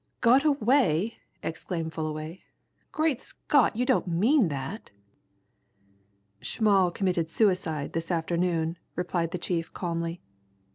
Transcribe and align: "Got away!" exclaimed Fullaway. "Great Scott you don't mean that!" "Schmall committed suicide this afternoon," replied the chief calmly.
"Got 0.19 0.43
away!" 0.43 1.17
exclaimed 1.43 1.93
Fullaway. 1.93 2.41
"Great 2.91 3.21
Scott 3.21 3.75
you 3.75 3.85
don't 3.85 4.07
mean 4.07 4.47
that!" 4.47 4.89
"Schmall 6.41 6.89
committed 6.89 7.29
suicide 7.29 7.93
this 7.93 8.09
afternoon," 8.09 8.79
replied 8.95 9.29
the 9.29 9.37
chief 9.37 9.71
calmly. 9.73 10.19